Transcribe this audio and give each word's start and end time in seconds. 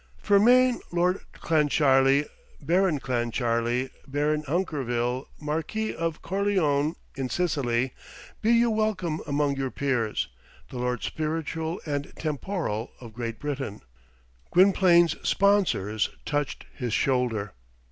"Fermain 0.19 0.79
Lord 0.91 1.19
Clancharlie, 1.31 2.25
Baron 2.59 2.99
Clancharlie, 2.99 3.91
Baron 4.07 4.41
Hunkerville, 4.47 5.27
Marquis 5.39 5.93
of 5.93 6.23
Corleone 6.23 6.95
in 7.13 7.29
Sicily, 7.29 7.93
be 8.41 8.51
you 8.51 8.71
welcome 8.71 9.21
among 9.27 9.55
your 9.57 9.69
peers, 9.69 10.27
the 10.71 10.79
lords 10.79 11.05
spiritual 11.05 11.79
and 11.85 12.11
temporal 12.15 12.89
of 12.99 13.13
Great 13.13 13.37
Britain." 13.39 13.81
Gwynplaine's 14.49 15.17
sponsors 15.21 16.09
touched 16.25 16.65
his 16.73 16.93
shoulder. 16.93 17.53